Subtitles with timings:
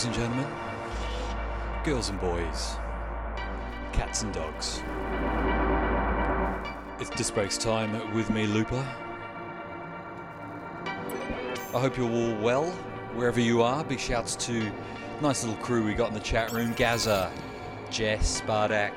[0.00, 0.52] ladies and gentlemen,
[1.84, 2.76] girls and boys,
[3.92, 4.82] cats and dogs.
[6.98, 8.82] It's Disc Breaks time with me, Looper.
[10.86, 12.70] I hope you're all well,
[13.14, 13.84] wherever you are.
[13.84, 14.72] Big shouts to
[15.20, 17.30] nice little crew we got in the chat room Gaza,
[17.90, 18.94] Jess, Bardak,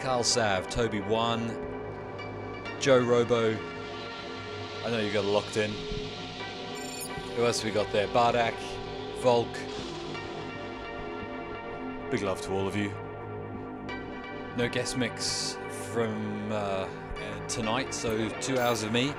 [0.00, 1.54] Carl Sav, Toby One,
[2.80, 3.54] Joe Robo.
[4.86, 5.70] I know you got locked in.
[7.36, 8.08] Who else we got there?
[8.08, 8.54] Bardak,
[9.20, 9.54] Volk.
[12.10, 12.92] Big love to all of you.
[14.56, 15.58] No guest mix
[15.92, 16.86] from uh,
[17.48, 19.12] tonight, so two hours of me.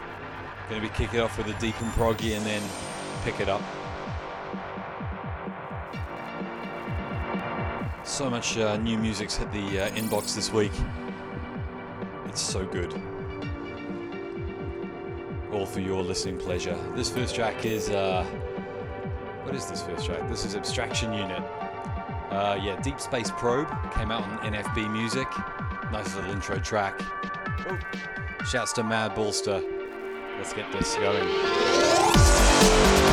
[0.69, 2.61] Going to be kicking off with a deep and proggy and then
[3.23, 3.61] pick it up.
[8.05, 10.71] So much uh, new music's hit the uh, inbox this week.
[12.25, 12.93] It's so good.
[15.51, 16.77] All for your listening pleasure.
[16.95, 17.89] This first track is.
[17.89, 18.23] Uh,
[19.43, 20.27] what is this first track?
[20.29, 21.43] This is Abstraction Unit.
[22.37, 25.27] Uh, yeah, Deep Space Probe came out on NFB Music.
[25.91, 26.93] Nice little intro track.
[27.67, 27.79] Oh.
[28.45, 29.63] Shouts to Mad Ballster.
[30.37, 33.06] Let's get this going.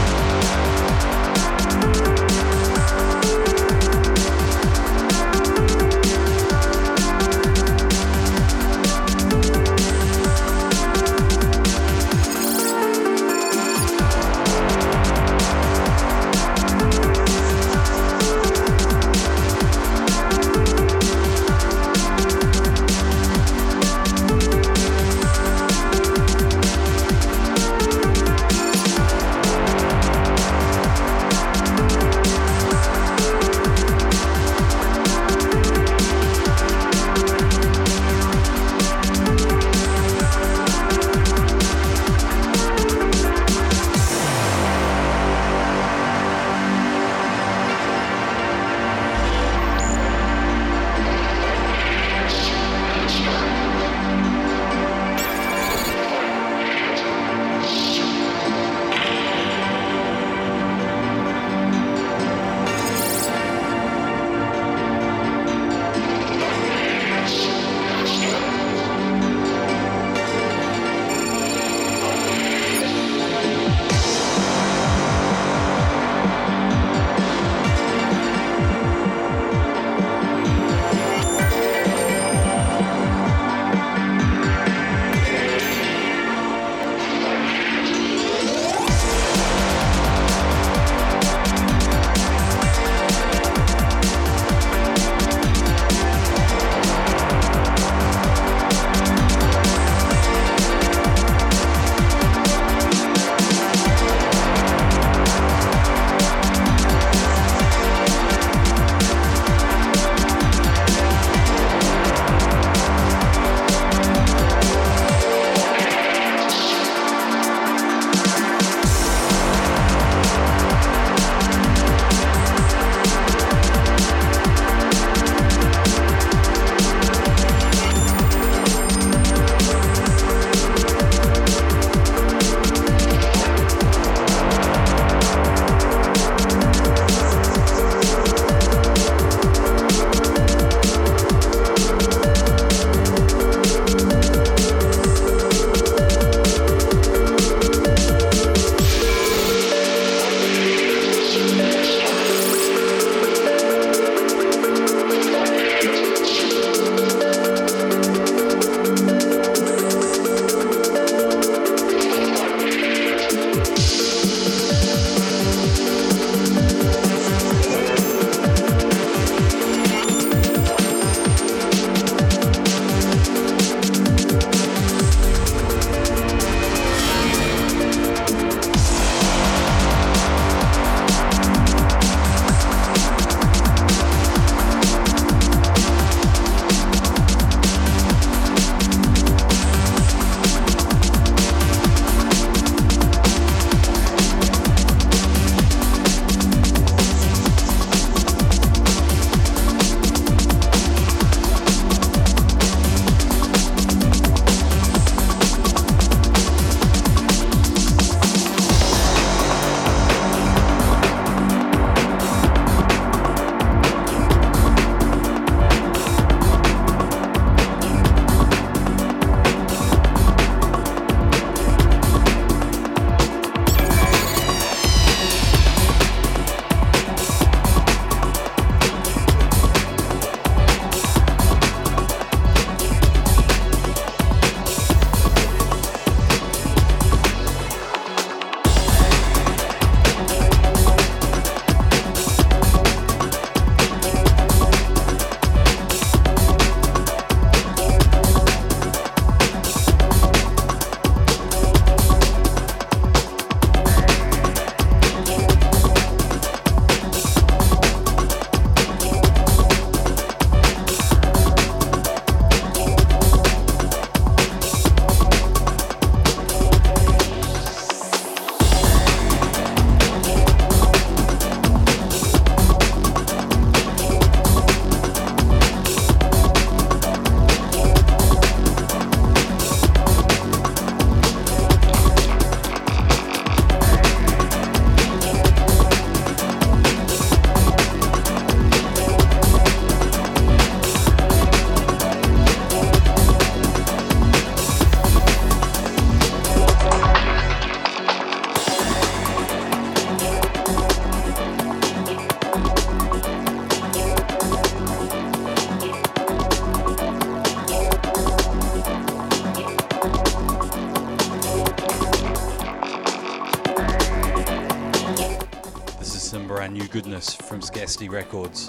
[316.94, 318.66] Goodness from Scarcity Records.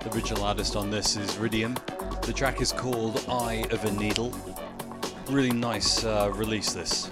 [0.00, 1.76] The original artist on this is Ridium.
[2.22, 4.32] The track is called Eye of a Needle.
[5.28, 7.10] Really nice uh, release, this.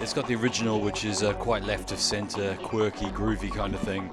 [0.00, 3.80] It's got the original, which is uh, quite left of center, quirky, groovy kind of
[3.80, 4.08] thing.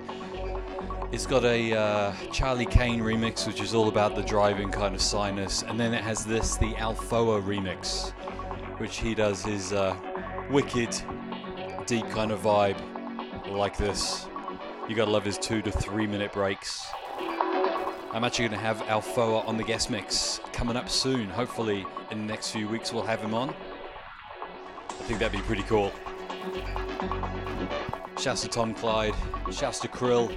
[1.11, 5.01] It's got a uh, Charlie Kane remix, which is all about the driving kind of
[5.01, 8.13] sinus, and then it has this, the Alfoa remix,
[8.79, 9.95] which he does his uh,
[10.49, 10.99] wicked,
[11.85, 12.81] deep kind of vibe
[13.55, 14.27] like this.
[14.87, 16.87] You gotta love his two to three minute breaks.
[17.19, 21.29] I'm actually gonna have Alfoa on the guest mix coming up soon.
[21.29, 23.49] Hopefully, in the next few weeks, we'll have him on.
[24.89, 25.91] I think that'd be pretty cool.
[28.17, 29.13] Shouts to Tom Clyde,
[29.51, 30.31] shouts to Krill,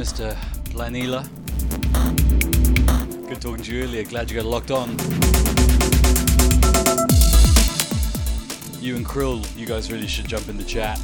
[0.00, 0.34] Mr.
[0.70, 1.28] Planila.
[3.28, 4.02] Good talking to you earlier.
[4.04, 4.88] Glad you got locked on.
[8.80, 10.98] You and Krill, you guys really should jump in the chat.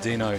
[0.00, 0.32] Dino.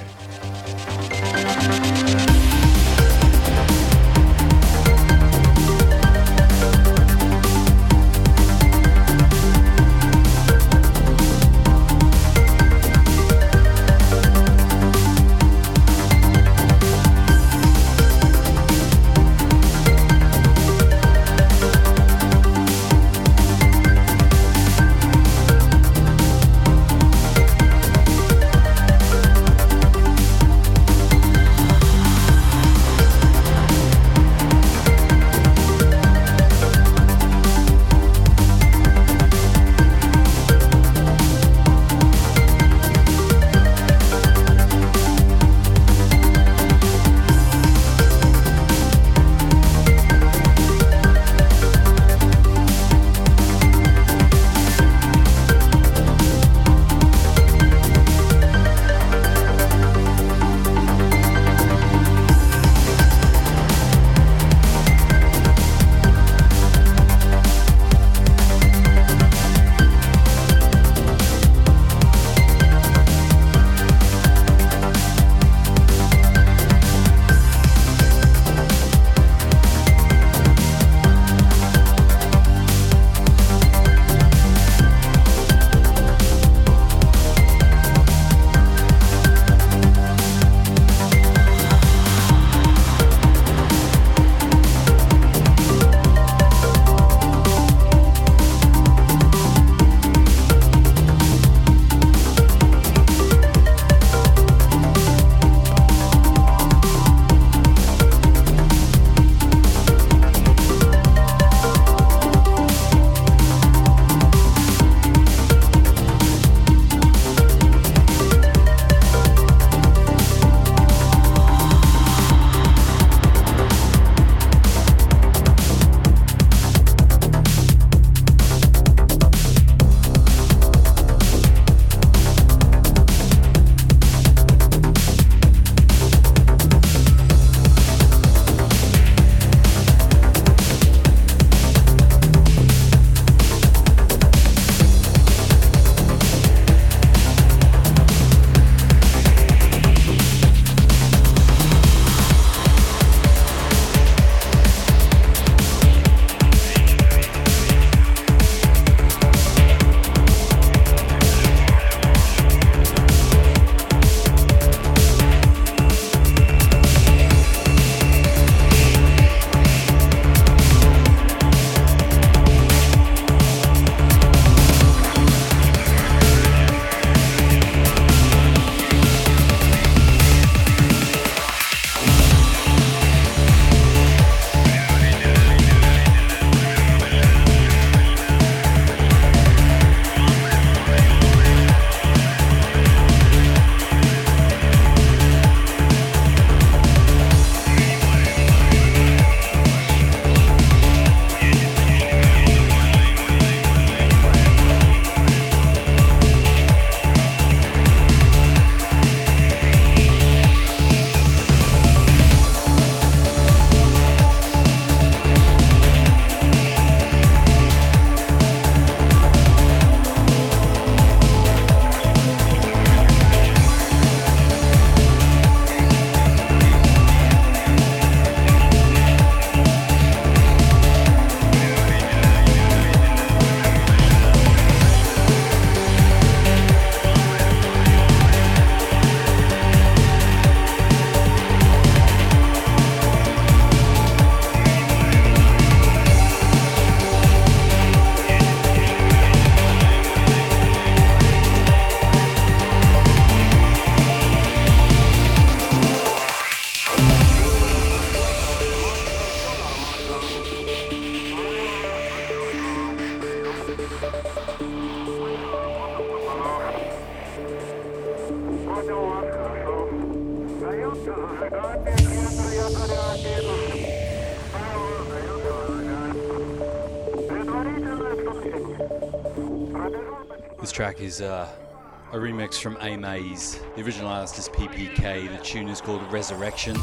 [282.52, 283.60] A remix from Amaze.
[283.76, 285.30] The original artist is PPK.
[285.30, 286.74] The tune is called Resurrection.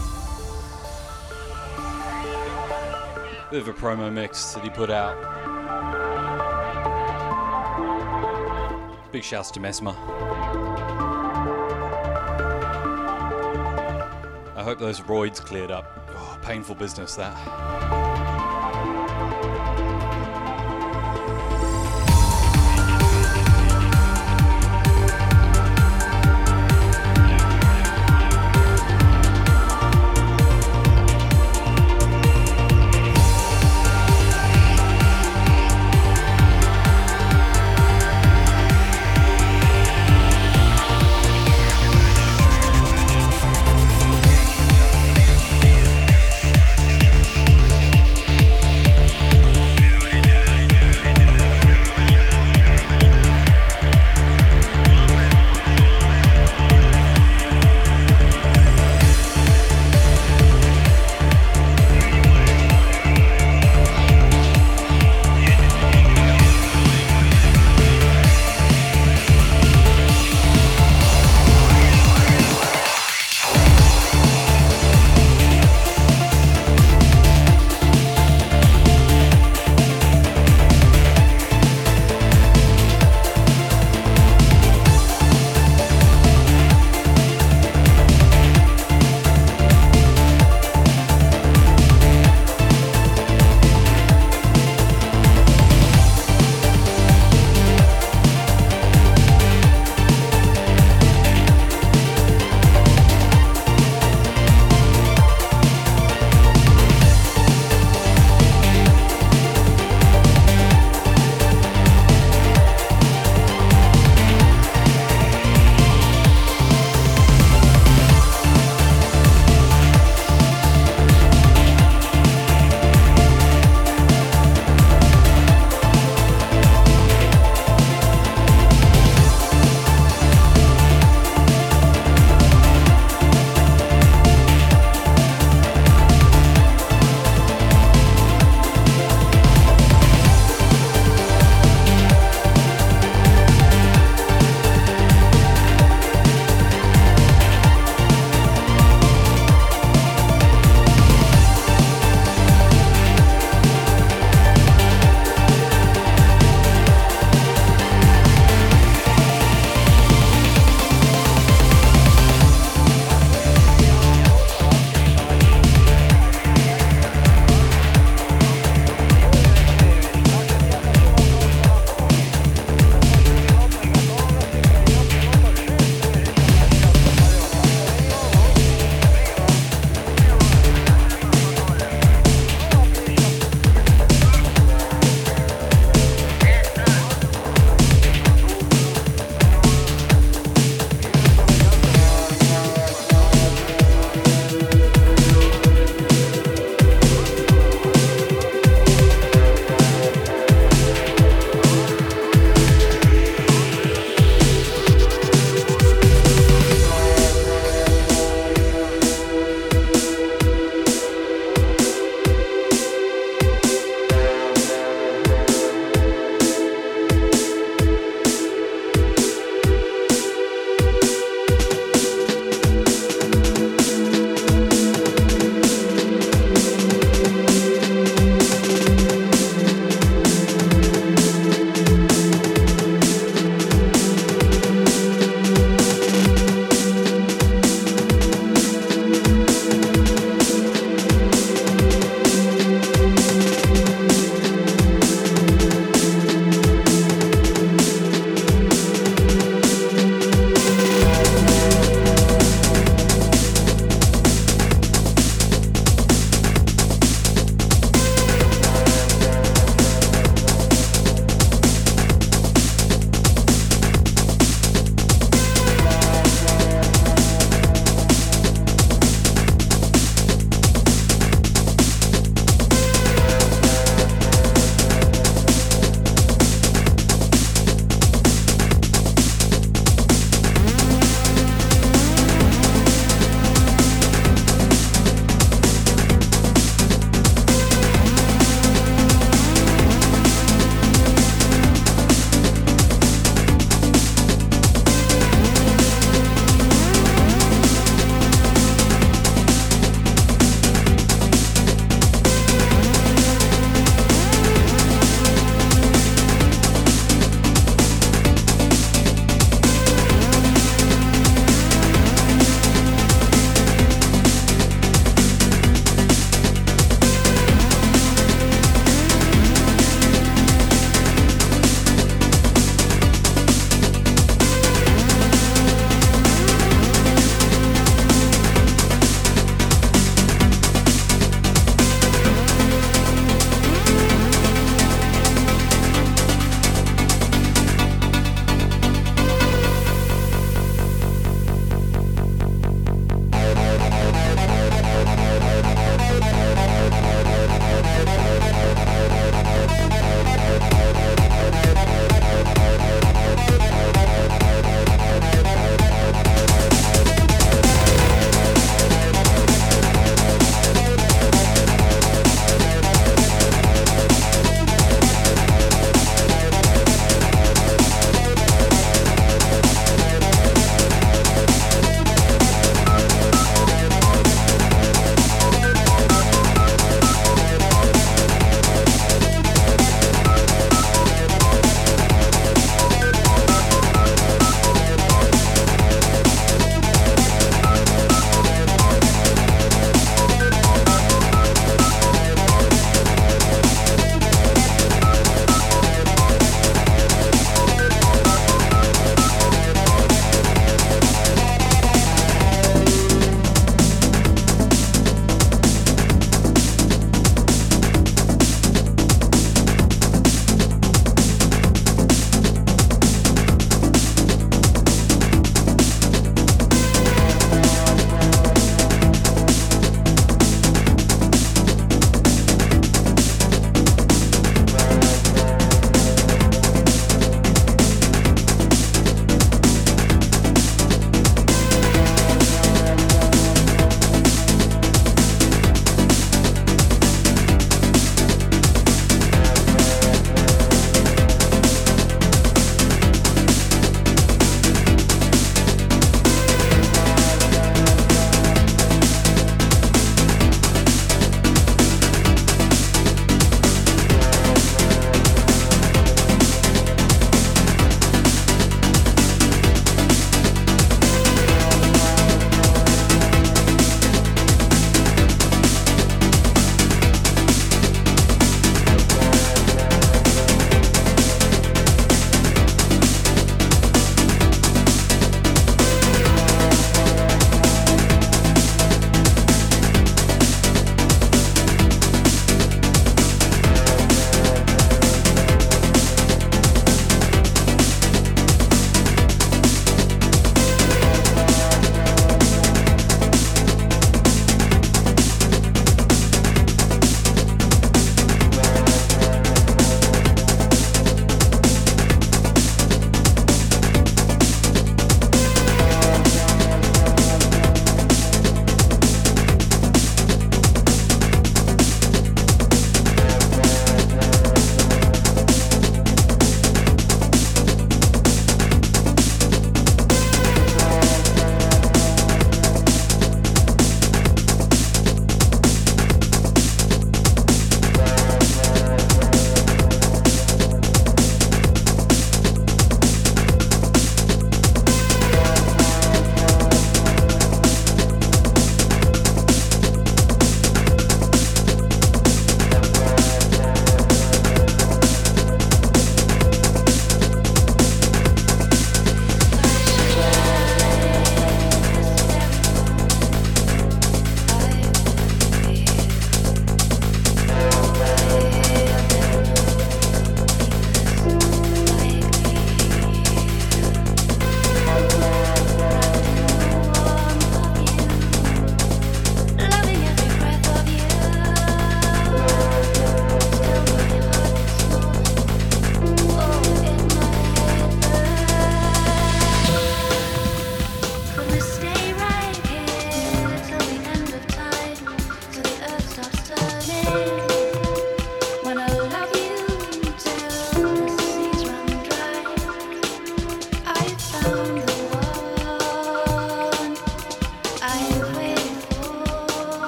[3.51, 5.16] Bit of a promo mix that he put out.
[9.12, 9.95] Big shouts to Mesmer.
[14.55, 16.11] I hope those roids cleared up.
[16.11, 18.08] Oh, painful business that.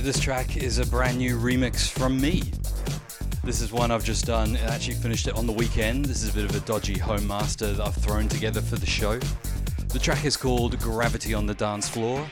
[0.00, 2.42] this track is a brand new remix from me.
[3.42, 4.56] This is one I've just done.
[4.56, 6.04] I actually finished it on the weekend.
[6.04, 8.86] This is a bit of a dodgy home master that I've thrown together for the
[8.86, 9.18] show.
[9.88, 12.24] The track is called Gravity on the Dance Floor.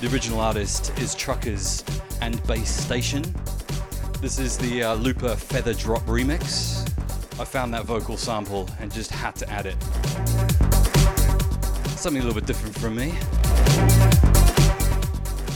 [0.00, 1.84] The original artist is Truckers
[2.22, 3.24] and Bass Station.
[4.20, 6.88] This is the uh, Looper Feather Drop remix.
[7.38, 9.82] I found that vocal sample and just had to add it.
[11.98, 14.29] Something a little bit different from me.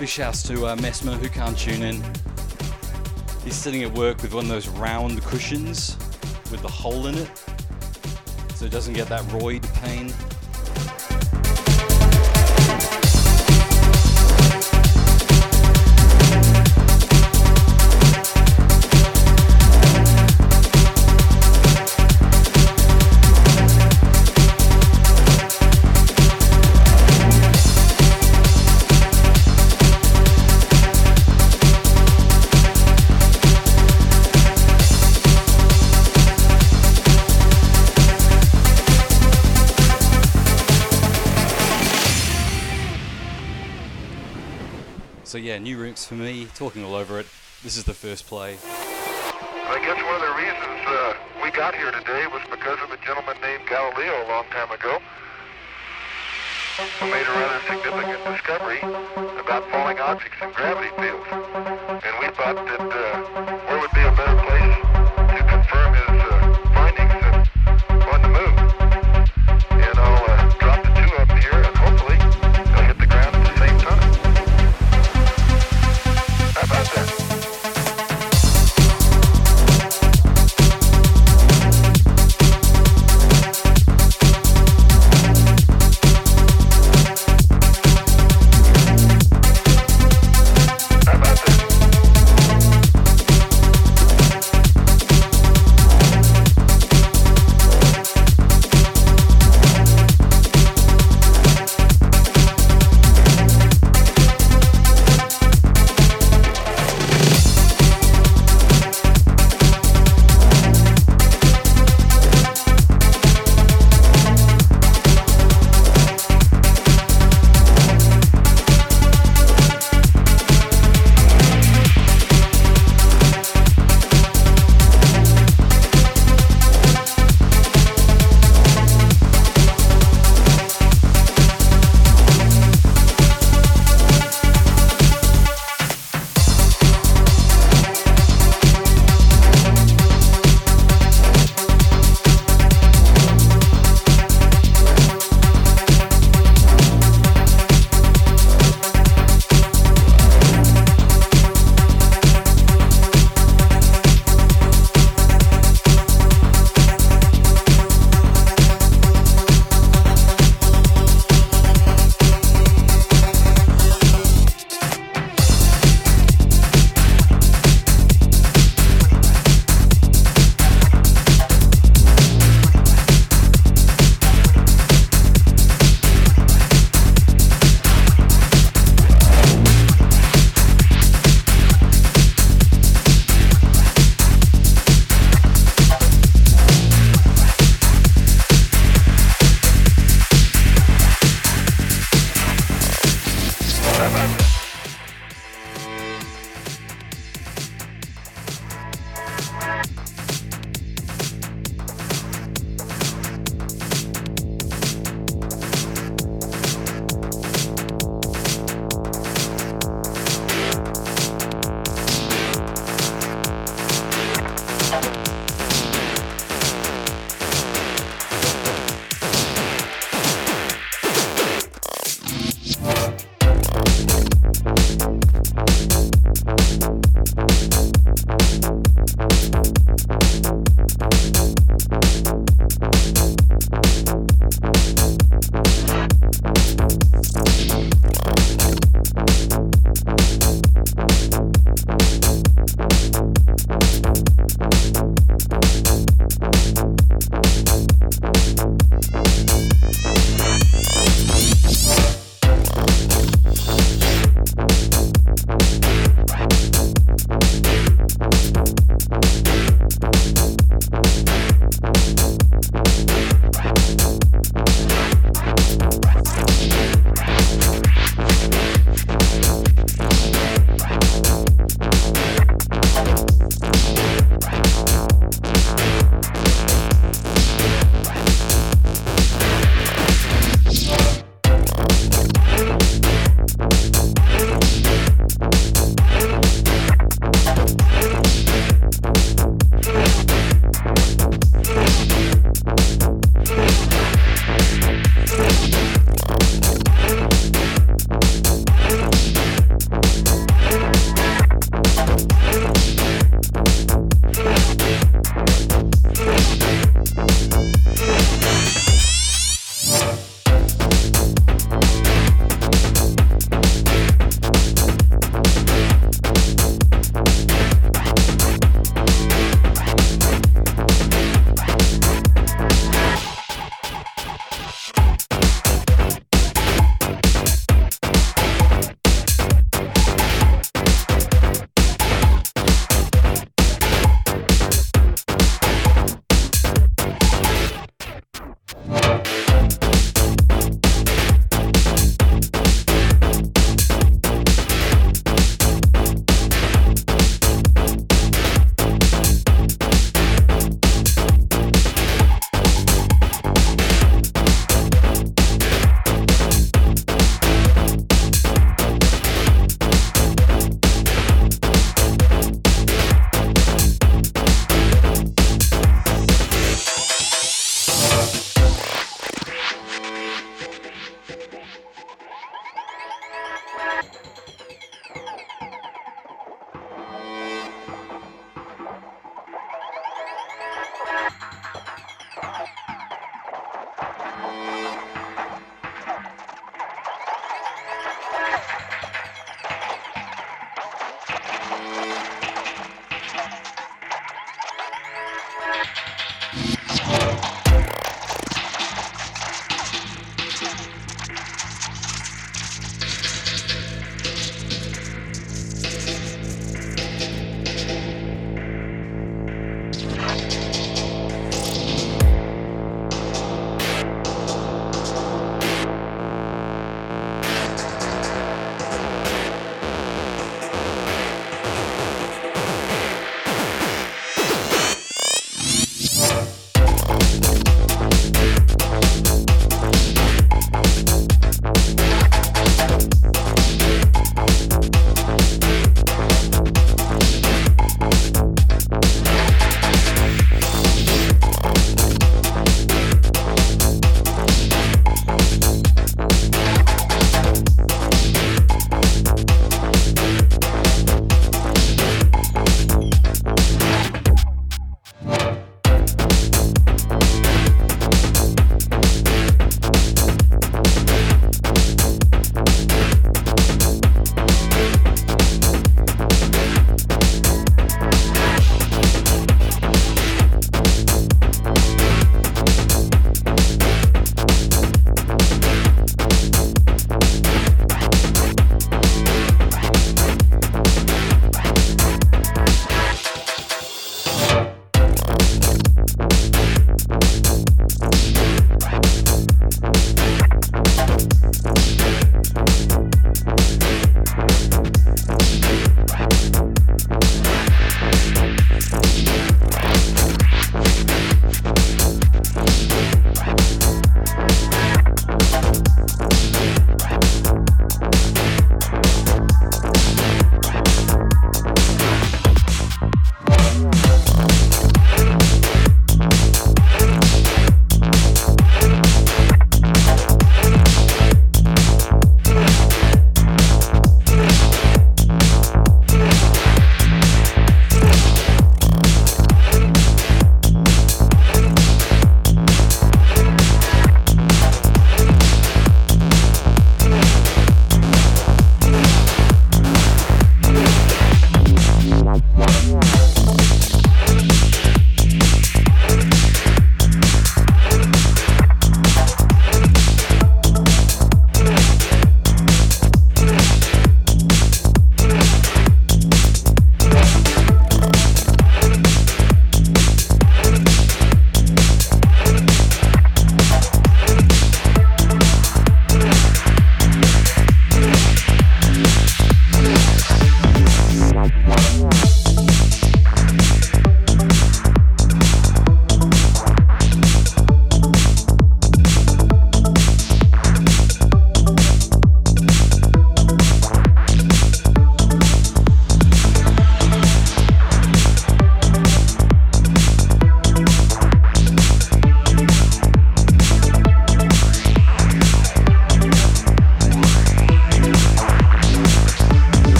[0.00, 2.02] Big shouts to uh, Messmer who can't tune in.
[3.44, 5.94] He's sitting at work with one of those round cushions
[6.50, 7.30] with the hole in it
[8.54, 10.10] so it doesn't get that roid pain.
[45.60, 47.26] New rinks for me, talking all over it.
[47.62, 48.56] This is the first play.
[48.64, 52.96] I guess one of the reasons uh, we got here today was because of a
[53.04, 54.98] gentleman named Galileo a long time ago
[56.98, 58.80] who made a rather significant discovery
[59.38, 61.28] about falling objects in gravity fields.
[61.28, 62.89] And we thought that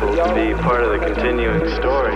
[0.00, 2.14] really wonderful to be part of the continuing story.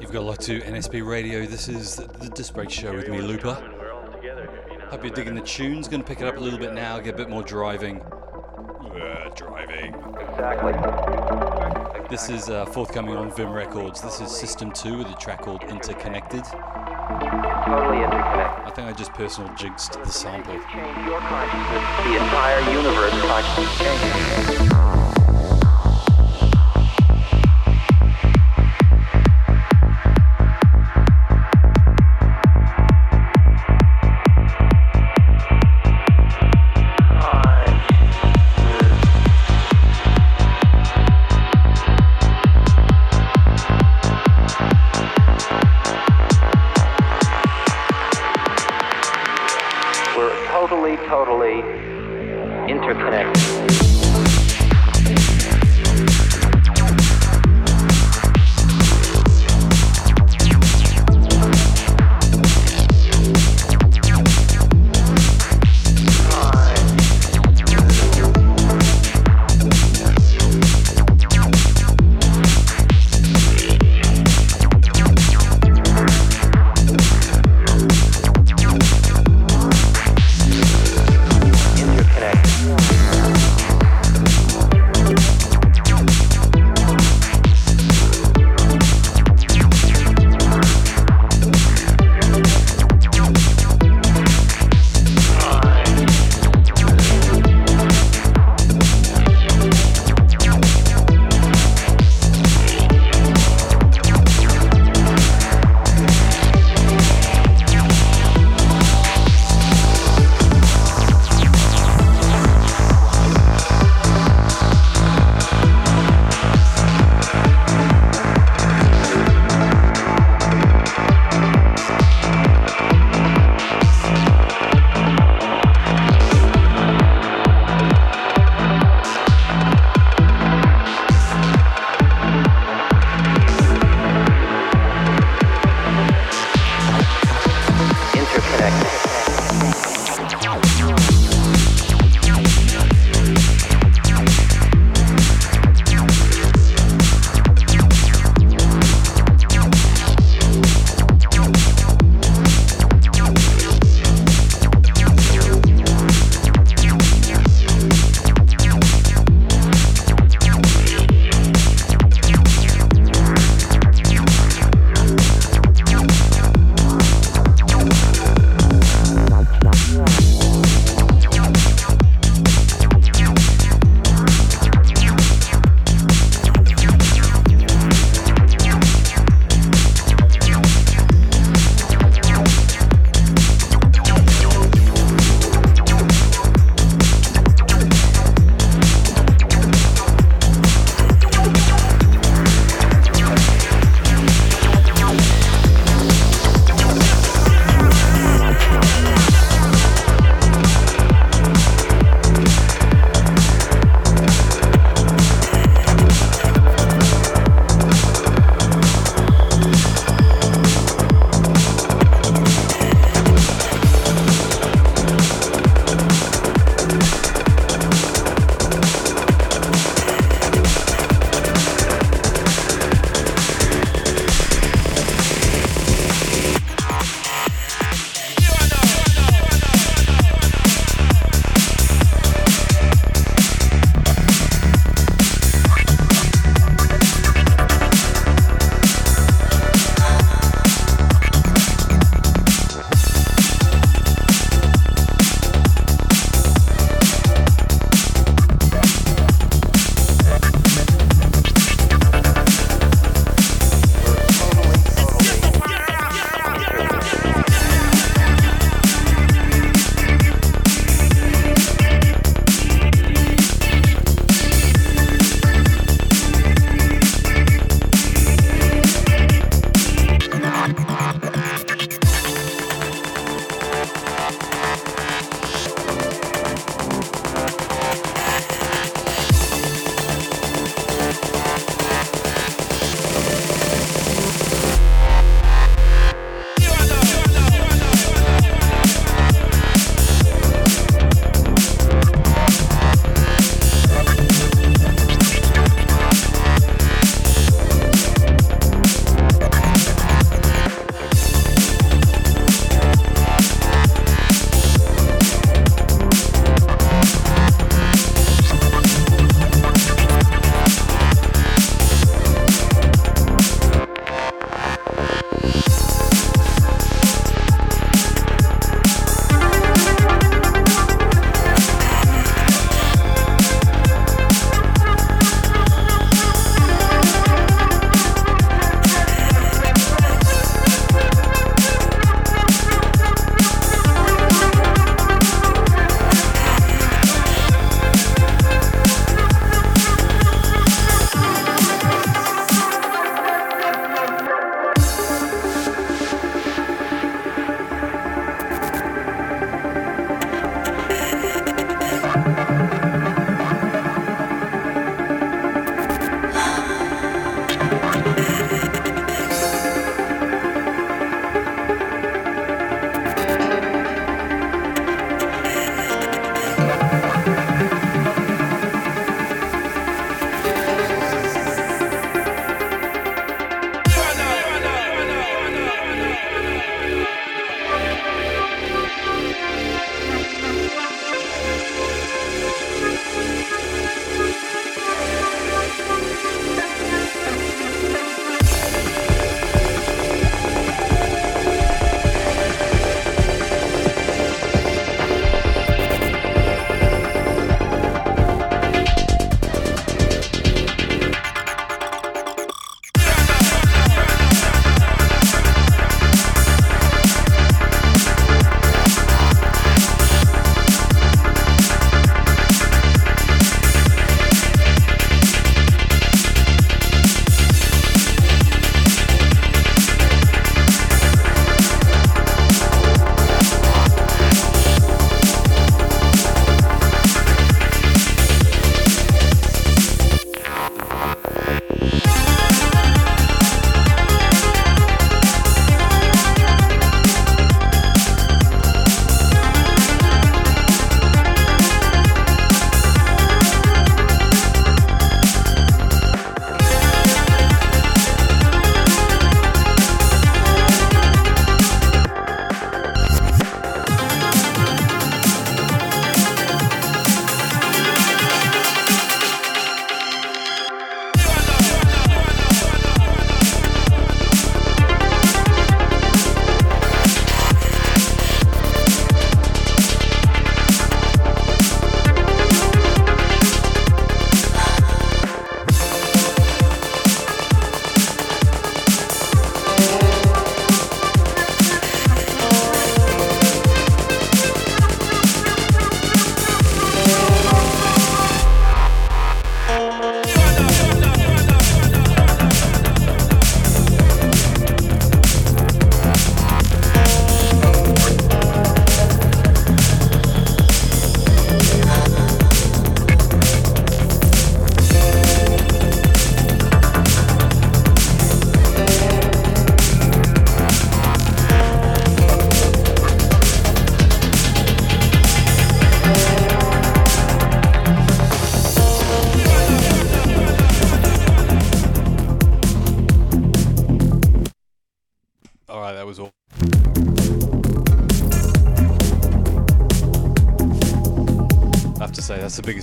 [0.00, 1.46] You've got a lot to NSB Radio.
[1.46, 3.54] This is the Disc Break Show with me, Looper.
[4.90, 5.86] Hope you're digging the tunes.
[5.86, 8.00] Going to pick it up a little bit now, get a bit more driving.
[8.00, 9.94] Uh, driving.
[10.28, 10.72] Exactly.
[12.08, 14.00] This is uh, forthcoming on Vim Records.
[14.00, 16.42] This is System 2 with a track called Interconnected.
[16.44, 18.66] Totally interconnected.
[18.66, 20.54] I think I just personal jinxed the sample.
[20.72, 21.84] Change your consciousness.
[22.04, 25.09] The entire universe consciousness changes.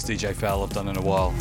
[0.07, 1.36] DJ foul I've done in a while.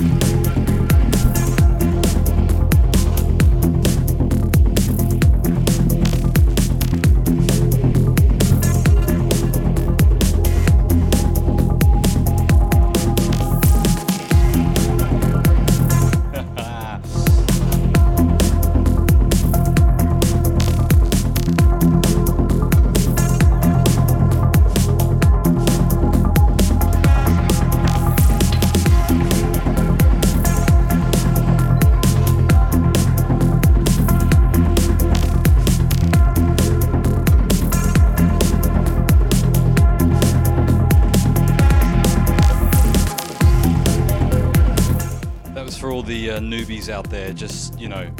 [46.89, 48.11] Out there just, you know,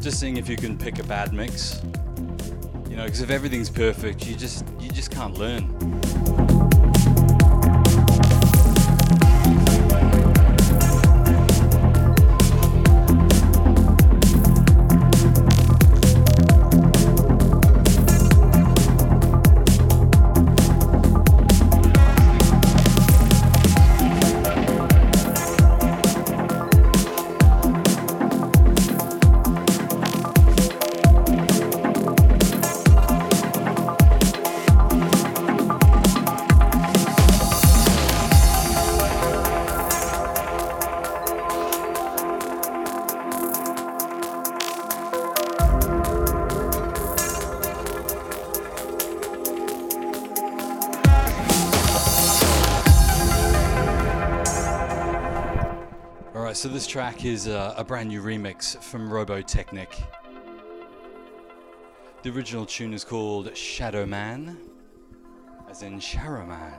[0.00, 1.80] just seeing if you can pick a bad mix.
[2.88, 6.01] You know, because if everything's perfect, you just you just can't learn.
[56.62, 60.00] So this track is uh, a brand new remix from Robotechnic.
[62.22, 64.56] The original tune is called Shadow Man,
[65.68, 66.78] as in Shadow Man.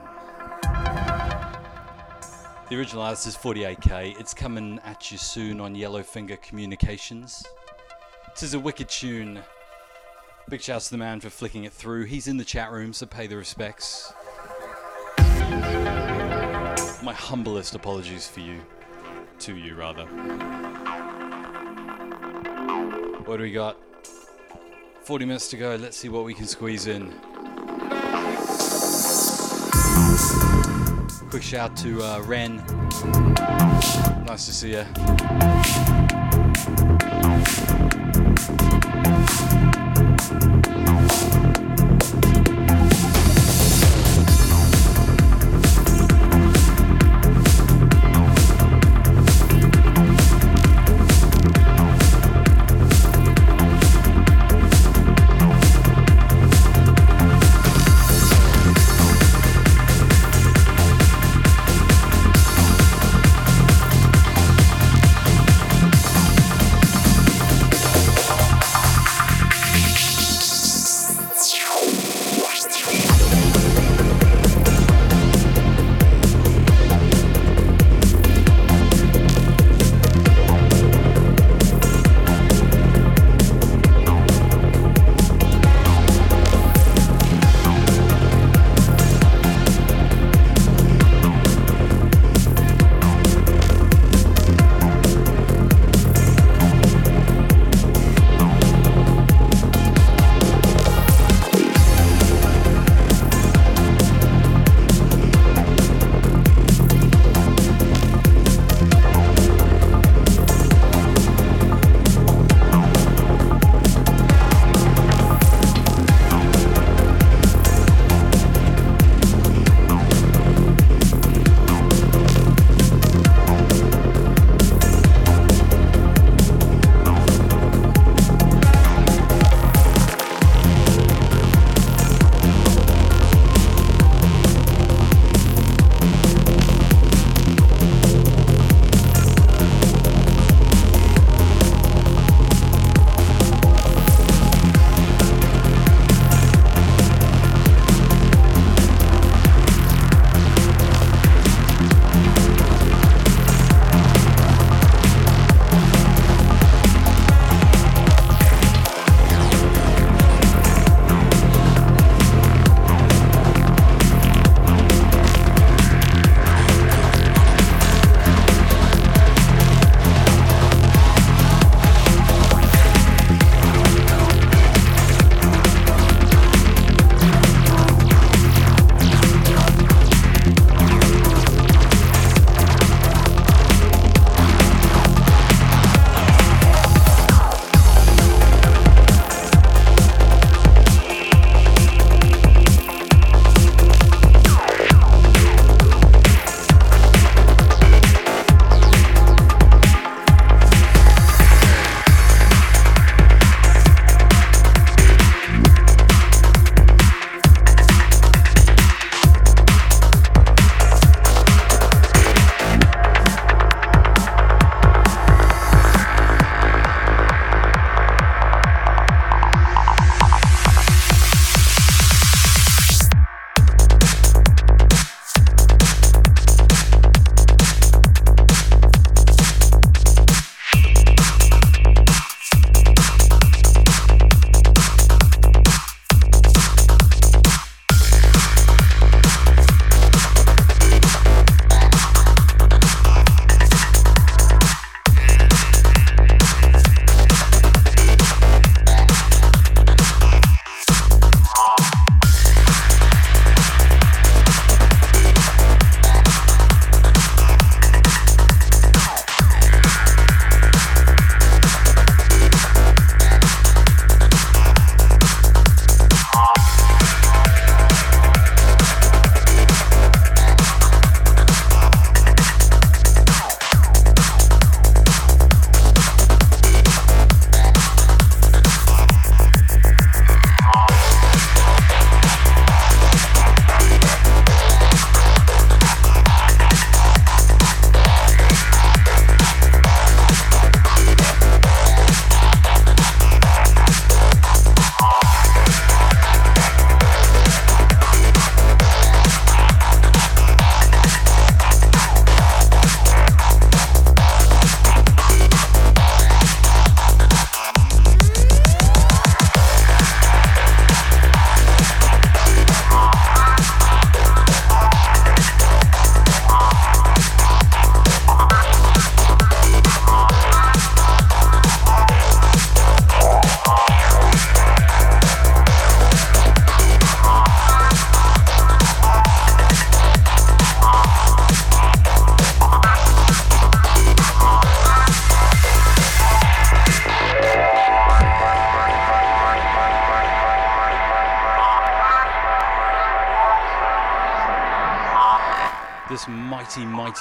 [2.70, 4.18] The original artist is 48k.
[4.18, 7.44] It's coming at you soon on Yellowfinger Communications.
[8.32, 9.42] This is a wicked tune.
[10.48, 12.04] Big shouts to the man for flicking it through.
[12.04, 14.14] He's in the chat room, so pay the respects.
[17.02, 18.62] My humblest apologies for you
[19.44, 20.06] to you, rather.
[23.26, 23.76] What do we got?
[25.02, 25.76] 40 minutes to go.
[25.76, 27.10] Let's see what we can squeeze in.
[31.28, 32.56] Quick shout to uh, Ren.
[34.24, 34.82] Nice to see.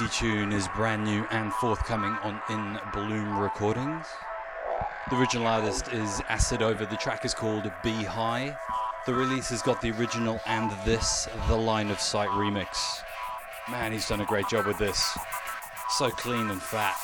[0.07, 4.07] Tune is brand new and forthcoming on In Bloom Recordings.
[5.09, 6.85] The original artist is Acid Over.
[6.85, 8.57] The track is called Be High.
[9.05, 13.03] The release has got the original and this, the Line of Sight remix.
[13.69, 15.17] Man, he's done a great job with this.
[15.91, 16.97] So clean and fat.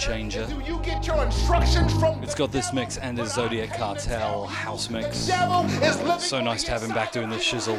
[0.00, 0.46] The Game Changer.
[2.22, 5.18] It's got this mix and a Zodiac Cartel house mix.
[5.18, 7.78] So nice to have him back doing this shizzle.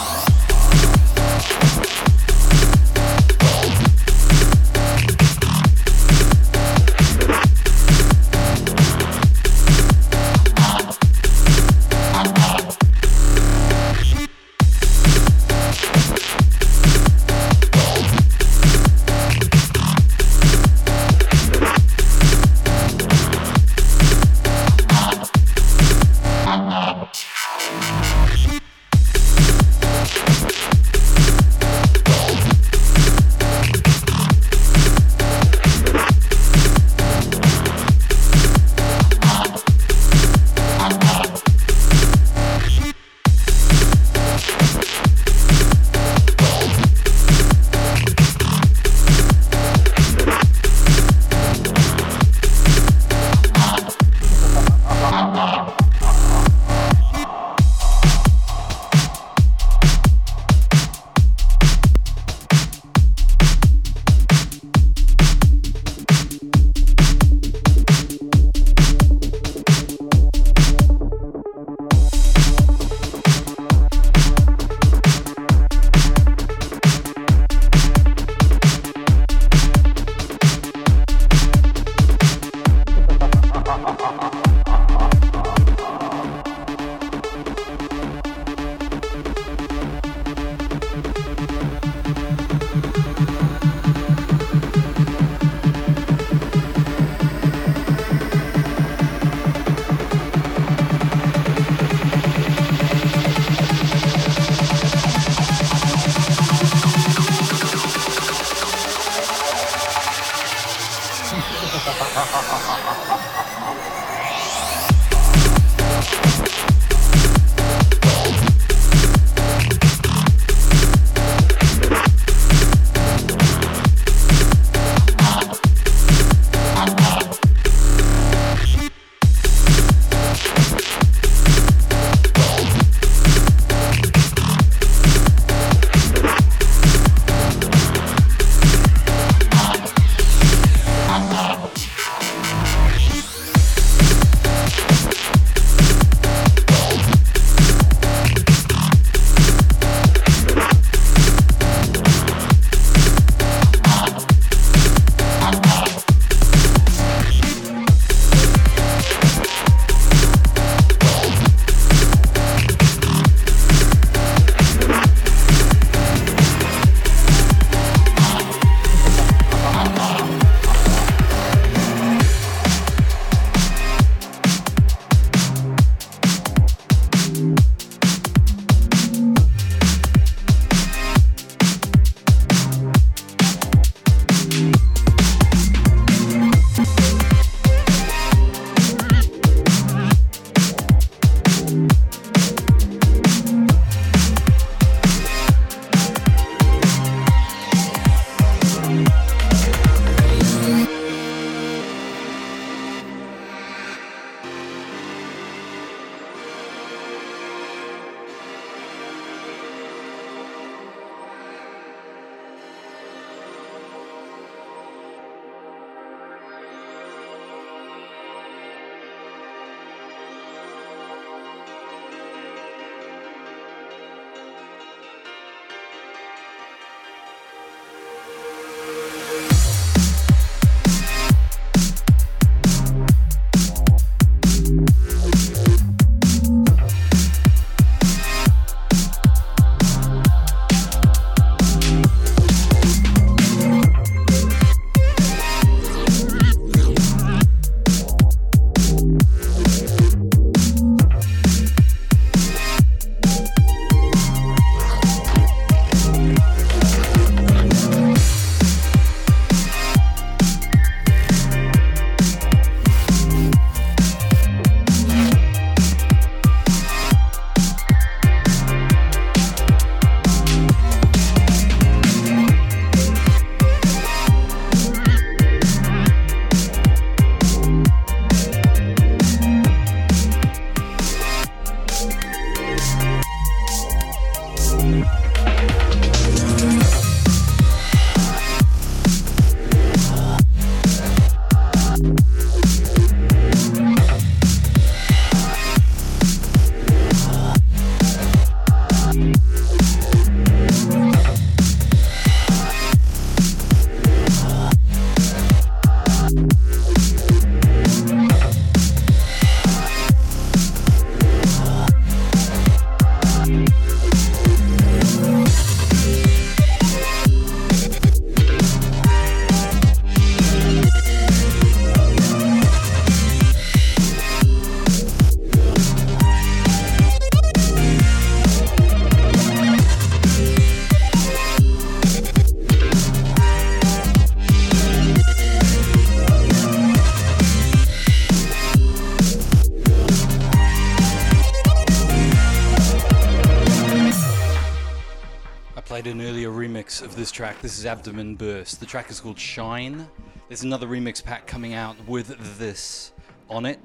[347.41, 347.59] track.
[347.59, 348.79] This is Abdomen Burst.
[348.79, 350.07] The track is called Shine.
[350.47, 352.27] There's another remix pack coming out with
[352.59, 353.13] this
[353.49, 353.79] on it.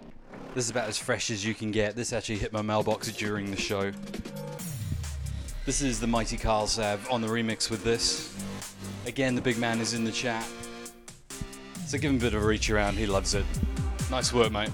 [0.55, 1.97] This is about as fresh as you can get.
[1.97, 3.93] This actually hit my mailbox during the show.
[5.65, 8.37] This is the mighty Carl Sav on the remix with this.
[9.07, 10.47] Again, the big man is in the chat.
[11.87, 13.47] So give him a bit of a reach around, he loves it.
[14.11, 14.69] Nice work, mate.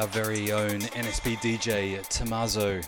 [0.00, 2.80] Our very own NSP DJ Tommaso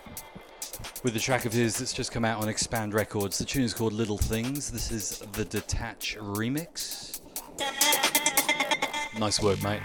[1.03, 3.37] with the track of his that's just come out on Expand Records.
[3.37, 4.71] The tune is called Little Things.
[4.71, 7.21] This is the Detach remix.
[9.19, 9.83] Nice work, mate.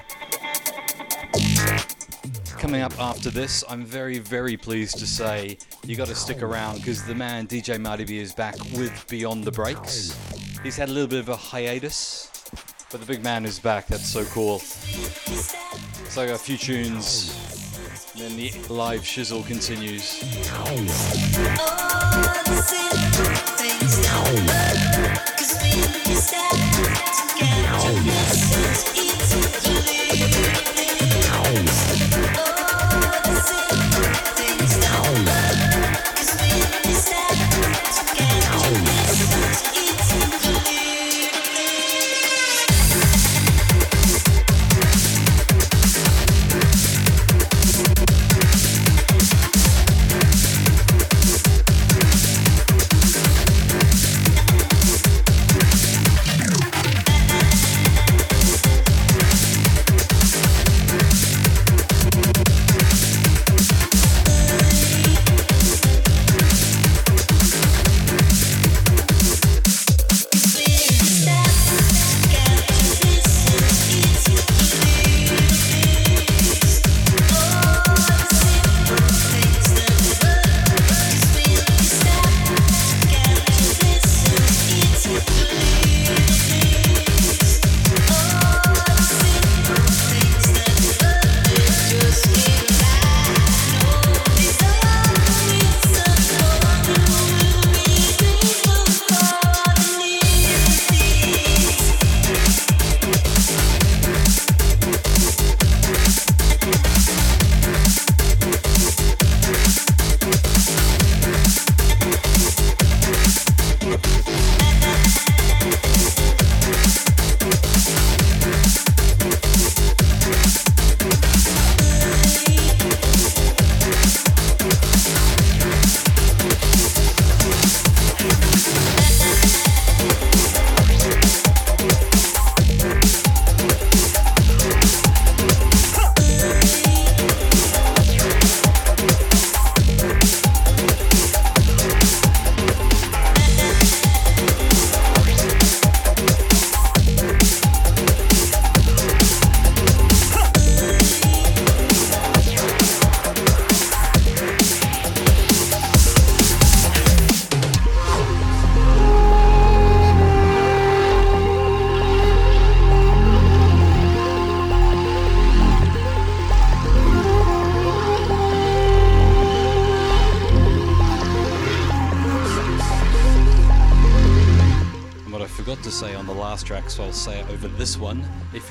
[2.57, 6.77] Coming up after this, I'm very, very pleased to say you got to stick around
[6.77, 10.17] because the man DJ Marty B is back with Beyond the Breaks.
[10.63, 12.49] He's had a little bit of a hiatus,
[12.89, 13.87] but the big man is back.
[13.87, 14.61] That's so cool.
[16.17, 17.29] So a few tunes,
[18.13, 20.17] and then the live shizzle continues.
[26.19, 26.56] so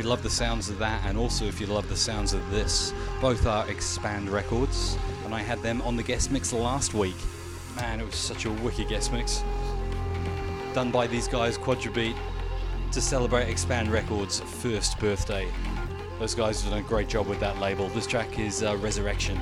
[0.06, 3.44] love the sounds of that, and also if you love the sounds of this, both
[3.44, 7.16] are Expand Records, and I had them on the guest mix last week.
[7.74, 9.42] Man, it was such a wicked guest mix.
[10.74, 12.16] Done by these guys, Quadrabeat,
[12.92, 15.48] to celebrate Expand Records' first birthday.
[16.20, 17.88] Those guys have done a great job with that label.
[17.88, 19.40] This track is uh, Resurrection.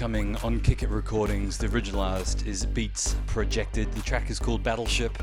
[0.00, 1.58] Forthcoming on Kick It Recordings.
[1.58, 3.92] The original artist is Beats Projected.
[3.92, 5.22] The track is called Battleship,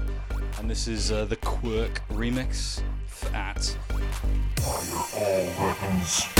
[0.59, 2.83] and this is uh, the Quirk remix
[3.33, 3.75] at
[5.15, 6.36] All weapons.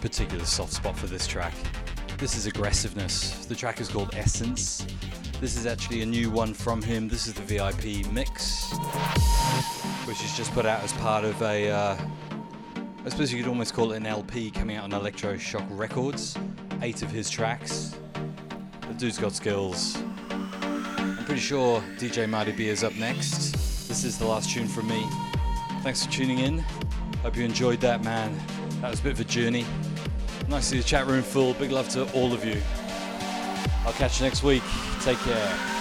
[0.00, 1.52] Particular soft spot for this track.
[2.18, 3.46] This is aggressiveness.
[3.46, 4.86] The track is called Essence.
[5.40, 7.08] This is actually a new one from him.
[7.08, 8.72] This is the VIP mix,
[10.06, 11.96] which is just put out as part of a, uh,
[13.04, 16.38] I suppose you could almost call it an LP coming out on Electroshock Records.
[16.80, 17.96] Eight of his tracks.
[18.86, 19.96] The dude's got skills.
[20.30, 23.52] I'm pretty sure DJ Marty B is up next.
[23.88, 25.04] This is the last tune from me.
[25.82, 26.60] Thanks for tuning in.
[27.22, 28.38] Hope you enjoyed that, man.
[28.82, 29.64] That was a bit of a journey.
[30.48, 31.54] Nice to see the chat room full.
[31.54, 32.60] Big love to all of you.
[33.86, 34.64] I'll catch you next week.
[35.02, 35.71] Take care.